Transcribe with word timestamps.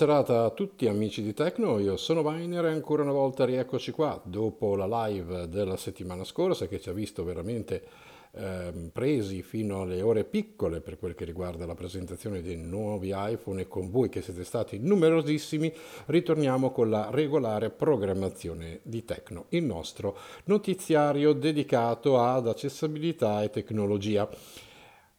serata 0.00 0.44
a 0.44 0.50
tutti 0.50 0.88
amici 0.88 1.20
di 1.20 1.34
Tecno, 1.34 1.78
io 1.78 1.98
sono 1.98 2.22
Viner 2.22 2.64
e 2.64 2.70
ancora 2.70 3.02
una 3.02 3.12
volta 3.12 3.44
rieccoci 3.44 3.90
qua 3.90 4.18
dopo 4.24 4.74
la 4.74 5.06
live 5.06 5.46
della 5.46 5.76
settimana 5.76 6.24
scorsa 6.24 6.66
che 6.68 6.80
ci 6.80 6.88
ha 6.88 6.94
visto 6.94 7.22
veramente 7.22 7.84
eh, 8.32 8.88
presi 8.90 9.42
fino 9.42 9.82
alle 9.82 10.00
ore 10.00 10.24
piccole 10.24 10.80
per 10.80 10.98
quel 10.98 11.14
che 11.14 11.26
riguarda 11.26 11.66
la 11.66 11.74
presentazione 11.74 12.40
dei 12.40 12.56
nuovi 12.56 13.12
iPhone 13.14 13.60
e 13.60 13.68
con 13.68 13.90
voi 13.90 14.08
che 14.08 14.22
siete 14.22 14.44
stati 14.44 14.78
numerosissimi 14.78 15.70
ritorniamo 16.06 16.70
con 16.70 16.88
la 16.88 17.10
regolare 17.10 17.68
programmazione 17.68 18.80
di 18.82 19.04
Tecno, 19.04 19.48
il 19.50 19.64
nostro 19.64 20.16
notiziario 20.44 21.34
dedicato 21.34 22.18
ad 22.18 22.48
accessibilità 22.48 23.42
e 23.42 23.50
tecnologia. 23.50 24.26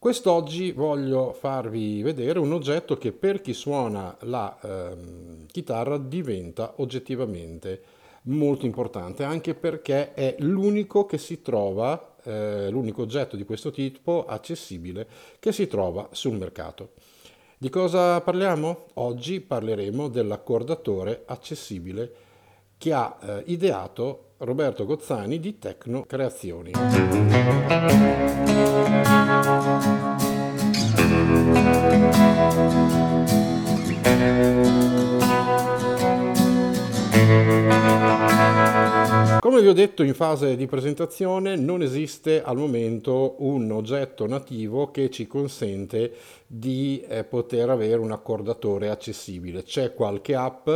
Quest'oggi 0.02 0.72
voglio 0.72 1.32
farvi 1.32 2.02
vedere 2.02 2.40
un 2.40 2.52
oggetto 2.54 2.98
che 2.98 3.12
per 3.12 3.40
chi 3.40 3.54
suona 3.54 4.18
la 4.22 4.58
ehm, 4.60 5.46
chitarra 5.46 6.00
diventa 6.00 6.74
oggettivamente 6.78 7.84
molto 8.24 8.66
importante, 8.66 9.24
anche 9.24 9.54
perché 9.54 10.16
è 10.16 10.38
l'unico 10.40 11.06
che 11.06 11.20
si 11.20 11.44
trova, 11.44 12.16
eh, 12.24 12.72
l'unico 12.72 13.04
oggetto 13.04 13.36
di 13.36 13.46
questo 13.46 13.70
tipo 13.70 14.26
accessibile 14.26 15.08
che 15.38 15.52
si 15.52 15.68
trova 15.68 16.10
sul 16.14 16.36
mercato. 16.36 16.94
Di 17.56 17.70
cosa 17.70 18.20
parliamo? 18.22 18.86
Oggi 18.96 19.40
parleremo 19.40 20.08
dell'accordatore 20.08 21.26
accessibile 21.28 22.21
che 22.82 22.94
ha 22.94 23.16
eh, 23.22 23.44
ideato 23.46 24.32
Roberto 24.38 24.86
Gozzani 24.86 25.40
di 25.40 25.60
Tecno 25.60 26.04
Creazioni. 26.08 26.72
Vi 39.62 39.68
ho 39.68 39.74
detto 39.74 40.02
in 40.02 40.16
fase 40.16 40.56
di 40.56 40.66
presentazione, 40.66 41.56
non 41.56 41.84
esiste 41.84 42.42
al 42.42 42.58
momento 42.58 43.36
un 43.44 43.70
oggetto 43.70 44.26
nativo 44.26 44.90
che 44.90 45.12
ci 45.12 45.28
consente 45.28 46.14
di 46.48 47.00
eh, 47.08 47.24
poter 47.24 47.70
avere 47.70 48.00
un 48.00 48.12
accordatore 48.12 48.90
accessibile. 48.90 49.62
C'è 49.62 49.94
qualche 49.94 50.34
app, 50.34 50.68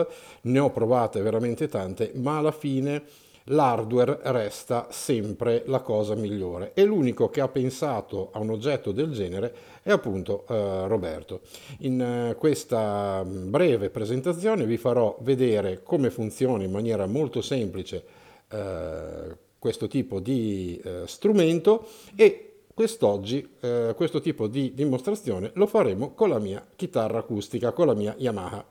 ne 0.42 0.60
ho 0.60 0.70
provate 0.70 1.20
veramente 1.24 1.68
tante, 1.68 2.12
ma 2.14 2.38
alla 2.38 2.52
fine 2.52 3.02
l'hardware 3.46 4.20
resta 4.26 4.86
sempre 4.92 5.64
la 5.66 5.80
cosa 5.80 6.14
migliore 6.14 6.74
e 6.76 6.84
l'unico 6.84 7.30
che 7.32 7.42
ha 7.42 7.48
pensato 7.48 8.30
a 8.34 8.40
un 8.40 8.52
oggetto 8.52 8.92
del 8.92 9.12
genere 9.12 9.54
è 9.82 9.90
appunto 9.90 10.46
eh, 10.48 10.88
Roberto. 10.88 11.42
In 11.80 12.00
eh, 12.00 12.36
questa 12.36 13.24
mm, 13.26 13.50
breve 13.50 13.90
presentazione 13.90 14.68
vi 14.68 14.78
farò 14.78 15.18
vedere 15.22 15.82
come 15.82 16.12
funziona 16.12 16.64
in 16.64 16.72
maniera 16.72 17.08
molto 17.08 17.42
semplice 17.42 18.25
eh, 18.56 19.38
questo 19.60 19.88
tipo 19.88 20.20
di 20.20 20.80
eh, 20.84 21.04
strumento 21.06 21.88
e 22.16 22.52
quest'oggi 22.74 23.56
eh, 23.62 23.94
questo 23.96 24.20
tipo 24.20 24.48
di 24.48 24.74
dimostrazione 24.74 25.52
lo 25.56 25.66
faremo 25.66 26.14
con 26.14 26.30
la 26.30 26.40
mia 26.40 26.66
chitarra 26.76 27.20
acustica, 27.20 27.72
con 27.72 27.88
la 27.88 27.94
mia 27.94 28.14
Yamaha. 28.18 28.66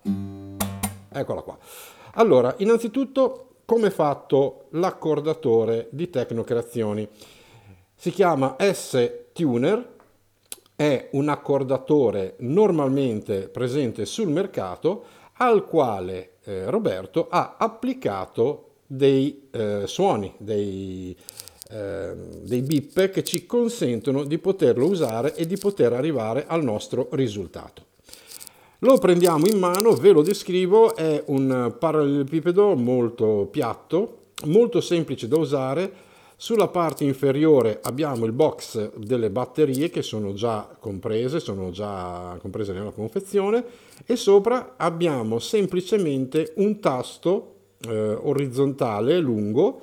Eccola 1.11 1.41
qua. 1.41 1.59
Allora, 2.15 2.55
innanzitutto 2.59 3.49
come 3.65 3.89
è 3.89 3.91
fatto 3.91 4.67
l'accordatore 4.71 5.89
di 5.91 6.11
Tecnocreazioni. 6.11 7.09
Si 7.95 8.11
chiama 8.11 8.57
S-Tuner, 8.59 9.93
è 10.77 11.09
un 11.13 11.29
accordatore 11.29 12.35
normalmente 12.39 13.49
presente 13.49 14.05
sul 14.05 14.29
mercato 14.29 15.05
al 15.39 15.65
quale 15.65 16.35
eh, 16.45 16.69
Roberto 16.69 17.29
ha 17.31 17.57
applicato 17.59 18.64
dei 18.87 19.49
eh, 19.51 19.83
suoni, 19.87 20.33
dei, 20.39 21.17
eh, 21.71 22.15
dei 22.43 22.63
bip 22.63 23.11
che 23.11 23.25
ci 23.25 23.47
consentono 23.47 24.25
di 24.25 24.39
poterlo 24.39 24.87
usare 24.87 25.35
e 25.35 25.47
di 25.47 25.57
poter 25.57 25.93
arrivare 25.93 26.45
al 26.47 26.63
nostro 26.63 27.09
risultato. 27.13 27.93
Lo 28.85 28.99
prendiamo 28.99 29.47
in 29.47 29.59
mano, 29.59 29.95
ve 29.95 30.11
lo 30.11 30.21
descrivo, 30.21 30.95
è 30.95 31.23
un 31.29 31.75
parallelepipedo 31.79 32.75
molto 32.75 33.49
piatto, 33.51 34.19
molto 34.45 34.83
semplice 34.83 35.27
da 35.27 35.39
usare. 35.39 35.93
Sulla 36.37 36.69
parte 36.69 37.05
inferiore 37.05 37.79
abbiamo 37.83 38.27
il 38.27 38.33
box 38.33 38.91
delle 38.97 39.31
batterie 39.31 39.89
che 39.89 40.03
sono 40.03 40.35
già 40.35 40.69
comprese, 40.79 41.41
sono 41.41 41.71
già 41.71 42.37
comprese 42.41 42.75
nella 42.75 42.91
confezione 42.91 43.65
e 44.05 44.17
sopra 44.17 44.75
abbiamo 44.77 45.39
semplicemente 45.39 46.53
un 46.57 46.79
tasto 46.81 47.54
eh, 47.89 48.15
orizzontale 48.15 49.19
lungo 49.19 49.81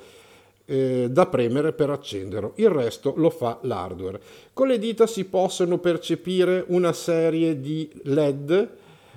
eh, 0.66 1.08
da 1.10 1.26
premere 1.26 1.74
per 1.74 1.90
accenderlo, 1.90 2.54
il 2.56 2.70
resto 2.70 3.14
lo 3.18 3.30
fa 3.30 3.60
l'hardware. 3.64 4.22
Con 4.54 4.68
le 4.68 4.80
dita 4.80 5.06
si 5.06 5.26
possono 5.26 5.80
percepire 5.80 6.64
una 6.68 6.94
serie 6.94 7.60
di 7.60 7.90
LED 8.04 8.70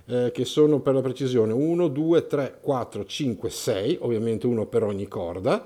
eh, 0.07 0.31
che 0.33 0.45
sono 0.45 0.81
per 0.81 0.95
la 0.95 1.01
precisione 1.01 1.53
1, 1.53 1.89
2, 1.89 2.27
3, 2.27 2.59
4, 2.61 3.05
5, 3.05 3.51
6, 3.51 3.99
ovviamente 4.01 4.47
uno 4.47 4.67
per 4.67 4.83
ogni 4.83 5.07
corda, 5.07 5.65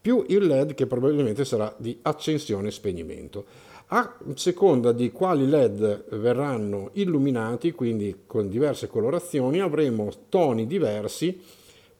più 0.00 0.24
il 0.28 0.46
LED 0.46 0.74
che 0.74 0.86
probabilmente 0.86 1.44
sarà 1.44 1.72
di 1.76 1.98
accensione 2.02 2.68
e 2.68 2.72
spegnimento. 2.72 3.44
A 3.92 4.16
seconda 4.34 4.92
di 4.92 5.10
quali 5.10 5.48
LED 5.48 6.16
verranno 6.16 6.90
illuminati, 6.92 7.72
quindi 7.72 8.22
con 8.26 8.48
diverse 8.48 8.86
colorazioni, 8.86 9.60
avremo 9.60 10.10
toni 10.28 10.66
diversi 10.66 11.40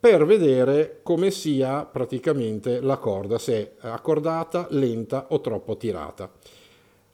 per 0.00 0.24
vedere 0.24 1.00
come 1.02 1.30
sia 1.30 1.84
praticamente 1.84 2.80
la 2.80 2.96
corda, 2.96 3.38
se 3.38 3.76
è 3.78 3.86
accordata, 3.86 4.66
lenta 4.70 5.26
o 5.28 5.40
troppo 5.42 5.76
tirata. 5.76 6.32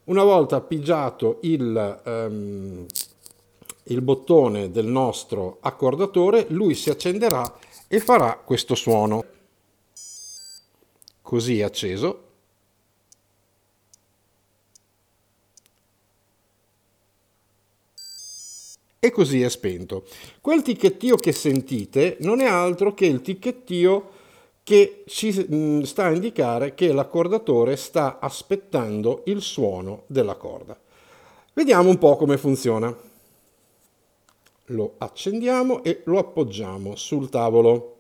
Una 0.05 0.23
volta 0.23 0.55
appoggiato 0.55 1.39
il, 1.43 2.01
um, 2.05 2.87
il 3.83 4.01
bottone 4.03 4.71
del 4.71 4.87
nostro 4.87 5.59
accordatore, 5.63 6.47
lui 6.51 6.75
si 6.75 6.89
accenderà 6.89 7.59
e 7.89 7.99
farà 7.99 8.37
questo 8.37 8.77
suono. 8.77 9.25
Così 11.23 11.61
acceso. 11.63 12.26
E 19.07 19.13
così 19.13 19.41
è 19.41 19.49
spento. 19.49 20.05
Quel 20.41 20.63
ticchettio 20.63 21.15
che 21.15 21.31
sentite 21.31 22.17
non 22.23 22.41
è 22.41 22.47
altro 22.47 22.93
che 22.93 23.07
il 23.07 23.21
ticchettio 23.21 24.11
che 24.65 25.05
ci 25.07 25.47
mm, 25.49 25.83
sta 25.83 26.07
a 26.07 26.11
indicare 26.11 26.75
che 26.75 26.93
l'accordatore 26.93 27.77
sta 27.77 28.19
aspettando 28.19 29.23
il 29.27 29.43
suono 29.43 30.03
della 30.09 30.35
corda. 30.35 30.77
Vediamo 31.53 31.89
un 31.89 31.99
po' 31.99 32.17
come 32.17 32.37
funziona 32.37 32.93
lo 34.71 34.95
accendiamo 34.99 35.85
e 35.85 36.03
lo 36.07 36.19
appoggiamo 36.19 36.97
sul 36.97 37.29
tavolo. 37.29 37.96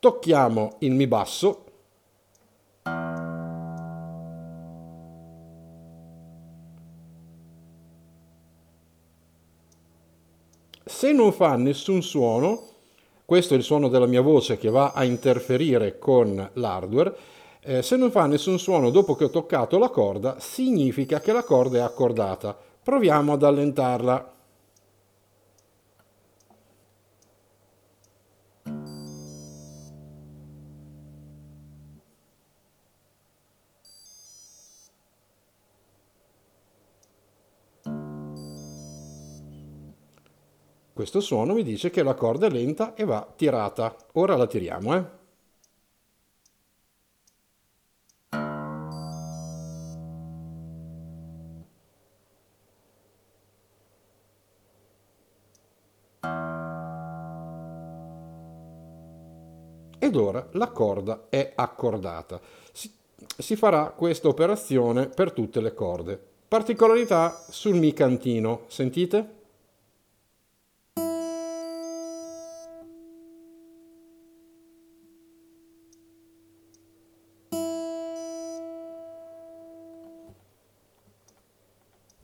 Tocchiamo 0.00 0.76
il 0.78 0.92
Mi 0.92 1.08
basso. 1.08 1.64
Se 10.84 11.12
non 11.12 11.32
fa 11.32 11.56
nessun 11.56 12.02
suono, 12.02 12.62
questo 13.24 13.54
è 13.54 13.56
il 13.56 13.64
suono 13.64 13.88
della 13.88 14.06
mia 14.06 14.20
voce 14.20 14.56
che 14.56 14.70
va 14.70 14.92
a 14.94 15.02
interferire 15.02 15.98
con 15.98 16.48
l'hardware. 16.52 17.16
Eh, 17.60 17.82
se 17.82 17.96
non 17.96 18.12
fa 18.12 18.26
nessun 18.26 18.60
suono 18.60 18.90
dopo 18.90 19.16
che 19.16 19.24
ho 19.24 19.30
toccato 19.30 19.78
la 19.78 19.88
corda, 19.88 20.36
significa 20.38 21.18
che 21.18 21.32
la 21.32 21.42
corda 21.42 21.78
è 21.78 21.80
accordata. 21.80 22.56
Proviamo 22.82 23.32
ad 23.32 23.42
allentarla. 23.42 24.37
Questo 40.98 41.20
suono 41.20 41.54
mi 41.54 41.62
dice 41.62 41.90
che 41.90 42.02
la 42.02 42.14
corda 42.14 42.48
è 42.48 42.50
lenta 42.50 42.94
e 42.96 43.04
va 43.04 43.24
tirata. 43.36 43.94
Ora 44.14 44.34
la 44.34 44.48
tiriamo, 44.48 44.96
eh. 44.96 45.04
ed 60.00 60.16
ora 60.16 60.48
la 60.50 60.66
corda 60.72 61.26
è 61.28 61.52
accordata. 61.54 62.40
Si, 62.72 62.92
si 63.38 63.54
farà 63.54 63.92
questa 63.96 64.26
operazione 64.26 65.06
per 65.06 65.30
tutte 65.30 65.60
le 65.60 65.74
corde. 65.74 66.20
Particolarità 66.48 67.44
sul 67.48 67.76
mi 67.76 67.92
cantino, 67.92 68.62
sentite? 68.66 69.37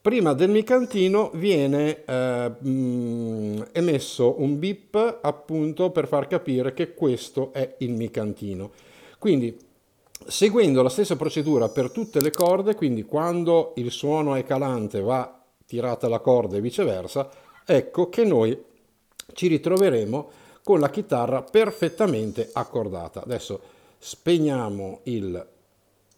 Prima 0.04 0.34
del 0.34 0.50
micantino 0.50 1.30
viene 1.32 2.04
eh, 2.04 2.52
mm, 2.62 3.62
emesso 3.72 4.34
un 4.38 4.58
bip 4.58 5.20
appunto 5.22 5.92
per 5.92 6.08
far 6.08 6.26
capire 6.26 6.74
che 6.74 6.92
questo 6.92 7.54
è 7.54 7.76
il 7.78 7.92
micantino. 7.92 8.72
Quindi 9.18 9.56
seguendo 10.26 10.82
la 10.82 10.90
stessa 10.90 11.16
procedura 11.16 11.70
per 11.70 11.90
tutte 11.90 12.20
le 12.20 12.30
corde, 12.32 12.74
quindi 12.74 13.04
quando 13.04 13.72
il 13.76 13.90
suono 13.90 14.34
è 14.34 14.44
calante 14.44 15.00
va 15.00 15.42
tirata 15.64 16.06
la 16.06 16.18
corda 16.18 16.58
e 16.58 16.60
viceversa, 16.60 17.30
ecco 17.64 18.10
che 18.10 18.24
noi 18.24 18.62
ci 19.32 19.46
ritroveremo 19.46 20.30
con 20.62 20.80
la 20.80 20.90
chitarra 20.90 21.40
perfettamente 21.40 22.50
accordata. 22.52 23.22
Adesso 23.22 23.58
spegniamo 23.96 25.00
il, 25.04 25.46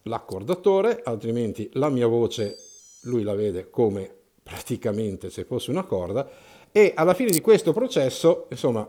l'accordatore, 0.03 1.03
altrimenti 1.05 1.71
la 1.75 1.89
mia 1.89 2.09
voce 2.09 2.66
lui 3.07 3.23
la 3.23 3.35
vede 3.35 3.71
come 3.71 4.11
praticamente 4.43 5.31
se 5.31 5.45
fosse 5.45 5.71
una 5.71 5.85
corda 5.85 6.29
e 6.71 6.93
alla 6.95 7.15
fine 7.15 7.31
di 7.31 7.41
questo 7.41 7.73
processo, 7.73 8.47
insomma, 8.51 8.87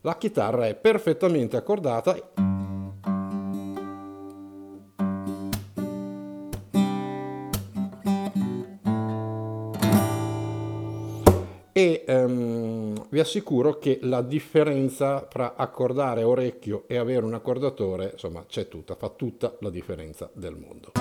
la 0.00 0.16
chitarra 0.16 0.66
è 0.66 0.74
perfettamente 0.74 1.56
accordata 1.56 2.32
e 11.76 12.04
um, 12.06 12.94
vi 13.10 13.20
assicuro 13.20 13.78
che 13.78 13.98
la 14.00 14.22
differenza 14.22 15.20
tra 15.28 15.56
accordare 15.56 16.22
orecchio 16.22 16.84
e 16.86 16.96
avere 16.96 17.26
un 17.26 17.34
accordatore, 17.34 18.12
insomma, 18.14 18.46
c'è 18.48 18.66
tutta, 18.66 18.94
fa 18.94 19.10
tutta 19.10 19.54
la 19.60 19.68
differenza 19.68 20.30
del 20.32 20.56
mondo. 20.56 20.92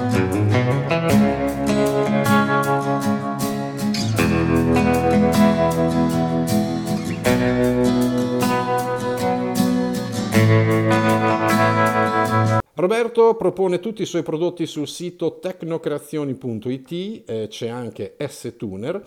Roberto 12.73 13.35
propone 13.35 13.79
tutti 13.79 14.01
i 14.01 14.05
suoi 14.05 14.23
prodotti 14.23 14.65
sul 14.65 14.89
sito 14.89 15.39
tecnocreazioni.it, 15.39 17.23
eh, 17.29 17.47
c'è 17.47 17.69
anche 17.69 18.17
S-Tuner 18.19 19.01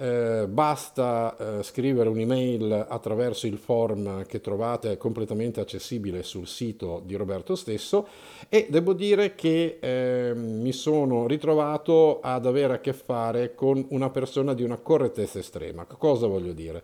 eh, 0.00 0.46
basta 0.48 1.36
eh, 1.36 1.62
scrivere 1.64 2.08
un'email 2.08 2.86
attraverso 2.88 3.46
il 3.48 3.58
form 3.58 4.24
che 4.26 4.40
trovate 4.40 4.96
completamente 4.96 5.60
accessibile 5.60 6.22
sul 6.22 6.46
sito 6.46 7.02
di 7.04 7.16
Roberto 7.16 7.56
stesso 7.56 8.06
e 8.48 8.68
devo 8.70 8.92
dire 8.92 9.34
che 9.34 9.78
eh, 9.80 10.32
mi 10.34 10.72
sono 10.72 11.26
ritrovato 11.26 12.20
ad 12.20 12.46
avere 12.46 12.74
a 12.74 12.80
che 12.80 12.92
fare 12.92 13.54
con 13.54 13.84
una 13.90 14.10
persona 14.10 14.54
di 14.54 14.62
una 14.62 14.76
correttezza 14.76 15.40
estrema. 15.40 15.84
Cosa 15.84 16.28
voglio 16.28 16.52
dire? 16.52 16.82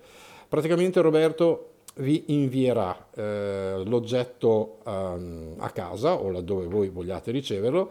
Praticamente 0.49 1.00
Roberto 1.00 1.69
vi 1.96 2.25
invierà 2.26 3.10
eh, 3.14 3.82
l'oggetto 3.84 4.78
um, 4.84 5.55
a 5.58 5.70
casa 5.70 6.14
o 6.14 6.31
laddove 6.31 6.67
voi 6.67 6.88
vogliate 6.88 7.31
riceverlo 7.31 7.90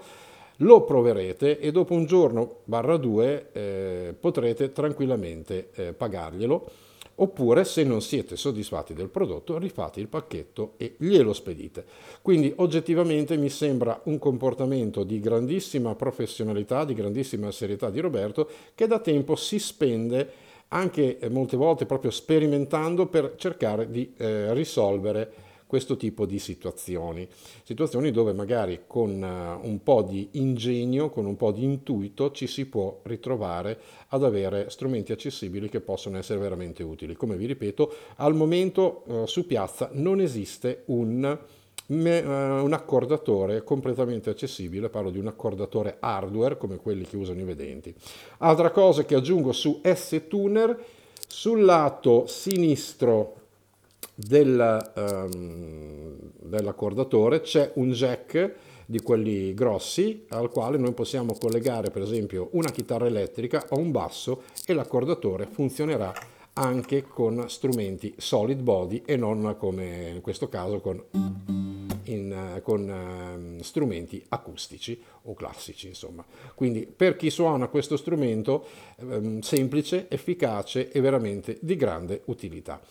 lo 0.58 0.84
proverete 0.84 1.60
e 1.60 1.72
dopo 1.72 1.94
un 1.94 2.06
giorno 2.06 2.58
barra 2.66 2.98
due 2.98 3.50
eh, 3.52 4.16
potrete 4.20 4.72
tranquillamente 4.72 5.70
eh, 5.74 5.94
pagarglielo 5.94 6.70
oppure 7.16 7.64
se 7.64 7.84
non 7.84 8.02
siete 8.02 8.36
soddisfatti 8.36 8.94
del 8.94 9.10
prodotto 9.10 9.58
rifate 9.58 10.00
il 10.00 10.08
pacchetto 10.08 10.74
e 10.78 10.96
glielo 10.98 11.34
spedite. 11.34 11.86
Quindi 12.22 12.52
oggettivamente 12.58 13.38
mi 13.38 13.50
sembra 13.50 14.00
un 14.06 14.18
comportamento 14.18 15.04
di 15.04 15.20
grandissima 15.20 15.94
professionalità, 15.96 16.86
di 16.86 16.94
grandissima 16.94 17.52
serietà 17.52 17.90
di 17.90 18.00
Roberto 18.00 18.50
che 18.74 18.88
da 18.88 19.00
tempo 19.00 19.36
si 19.36 19.60
spende 19.60 20.52
anche 20.70 21.20
eh, 21.20 21.30
molte 21.30 21.56
volte 21.56 21.86
proprio 21.86 22.10
sperimentando 22.10 23.06
per 23.06 23.36
cercare 23.38 23.90
di 23.90 24.14
eh, 24.18 24.54
risolvere 24.54 25.52
questo 25.74 25.98
tipo 25.98 26.28
di 26.28 26.38
situazioni, 26.38 27.28
situazioni 27.64 28.12
dove 28.12 28.32
magari 28.32 28.82
con 28.86 29.10
uh, 29.10 29.68
un 29.68 29.82
po' 29.82 30.04
di 30.04 30.28
ingegno, 30.34 31.10
con 31.10 31.26
un 31.26 31.36
po' 31.36 31.52
di 31.52 31.64
intuito 31.64 32.30
ci 32.30 32.46
si 32.46 32.68
può 32.68 33.00
ritrovare 33.02 33.80
ad 34.10 34.24
avere 34.24 34.70
strumenti 34.70 35.12
accessibili 35.14 35.70
che 35.70 35.80
possono 35.80 36.20
essere 36.20 36.38
veramente 36.38 36.84
utili. 36.84 37.16
Come 37.16 37.38
vi 37.38 37.48
ripeto, 37.48 37.92
al 38.18 38.36
momento 38.36 39.02
uh, 39.08 39.26
su 39.26 39.48
piazza 39.48 39.90
non 39.94 40.22
esiste 40.22 40.84
un 40.86 41.40
me, 41.88 42.20
uh, 42.20 42.64
un 42.64 42.74
accordatore 42.74 43.64
completamente 43.64 44.30
accessibile, 44.30 44.90
parlo 44.90 45.10
di 45.10 45.18
un 45.18 45.26
accordatore 45.26 45.98
hardware 46.00 46.56
come 46.56 46.76
quelli 46.76 47.04
che 47.04 47.18
usano 47.18 47.40
i 47.40 47.46
vedenti. 47.46 47.92
Altra 48.38 48.70
cosa 48.70 49.06
che 49.06 49.16
aggiungo 49.16 49.52
su 49.52 49.82
S-Tuner, 49.84 50.86
sul 51.28 51.64
lato 51.64 52.28
sinistro 52.28 53.42
del, 54.16 54.92
um, 54.96 56.18
dell'accordatore 56.40 57.42
c'è 57.42 57.72
un 57.76 57.92
jack 57.92 58.54
di 58.86 59.00
quelli 59.00 59.54
grossi 59.54 60.26
al 60.30 60.50
quale 60.50 60.78
noi 60.78 60.94
possiamo 60.94 61.36
collegare 61.40 61.90
per 61.90 62.02
esempio 62.02 62.50
una 62.52 62.70
chitarra 62.70 63.08
elettrica 63.08 63.66
o 63.70 63.78
un 63.78 63.92
basso 63.92 64.44
e 64.66 64.74
l'accordatore 64.74 65.48
funzionerà 65.50 66.14
anche 66.54 67.04
con 67.04 67.50
strumenti 67.50 68.14
solid 68.18 68.62
body 68.62 69.02
e 69.06 69.16
non 69.16 69.56
come 69.58 70.12
in 70.14 70.22
questo 70.22 70.50
caso 70.50 70.80
con, 70.80 71.02
in, 72.06 72.60
con 72.64 73.58
uh, 73.60 73.64
strumenti 73.64 74.24
acustici 74.30 75.02
o 75.24 75.34
classici 75.34 75.88
insomma. 75.88 76.26
Quindi 76.56 76.86
per 76.86 77.16
chi 77.16 77.30
suona 77.30 77.68
questo 77.68 77.98
strumento 77.98 78.66
um, 78.98 79.40
semplice 79.42 80.08
efficace 80.10 80.92
e 80.92 81.00
veramente 81.02 81.58
di 81.62 81.76
grande 81.76 82.22
utilità. 82.26 82.82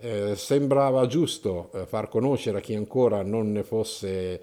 Eh, 0.00 0.36
sembrava 0.36 1.06
giusto 1.06 1.70
eh, 1.74 1.84
far 1.84 2.08
conoscere 2.08 2.58
a 2.58 2.60
chi 2.60 2.74
ancora 2.74 3.22
non 3.22 3.50
ne 3.50 3.64
fosse 3.64 4.08
eh, 4.08 4.40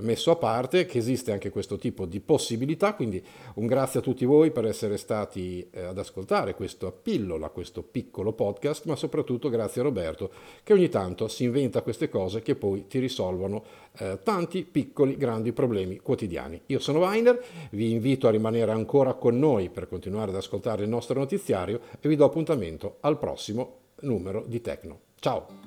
messo 0.00 0.30
a 0.30 0.36
parte 0.36 0.86
che 0.86 0.98
esiste 0.98 1.32
anche 1.32 1.50
questo 1.50 1.76
tipo 1.76 2.06
di 2.06 2.20
possibilità, 2.20 2.94
quindi 2.94 3.22
un 3.54 3.66
grazie 3.66 4.00
a 4.00 4.02
tutti 4.02 4.24
voi 4.24 4.50
per 4.50 4.66
essere 4.66 4.96
stati 4.96 5.66
eh, 5.70 5.82
ad 5.82 5.98
ascoltare 5.98 6.54
questo 6.54 6.90
pillola, 6.90 7.48
questo 7.50 7.82
piccolo 7.82 8.32
podcast, 8.32 8.86
ma 8.86 8.96
soprattutto 8.96 9.48
grazie 9.48 9.80
a 9.80 9.84
Roberto 9.84 10.30
che 10.62 10.72
ogni 10.72 10.88
tanto 10.88 11.28
si 11.28 11.44
inventa 11.44 11.82
queste 11.82 12.08
cose 12.08 12.42
che 12.42 12.54
poi 12.54 12.86
ti 12.86 12.98
risolvono 12.98 13.64
eh, 13.98 14.18
tanti 14.22 14.64
piccoli 14.64 15.16
grandi 15.16 15.52
problemi 15.52 15.98
quotidiani. 15.98 16.60
Io 16.66 16.78
sono 16.78 17.00
Weiner, 17.00 17.42
vi 17.70 17.90
invito 17.90 18.28
a 18.28 18.30
rimanere 18.30 18.72
ancora 18.72 19.14
con 19.14 19.38
noi 19.38 19.70
per 19.70 19.88
continuare 19.88 20.30
ad 20.30 20.36
ascoltare 20.36 20.82
il 20.82 20.88
nostro 20.88 21.18
notiziario 21.18 21.80
e 22.00 22.08
vi 22.08 22.16
do 22.16 22.24
appuntamento 22.24 22.96
al 23.00 23.18
prossimo 23.18 23.84
numero 24.00 24.44
di 24.46 24.60
Tecno. 24.60 25.00
Ciao! 25.18 25.65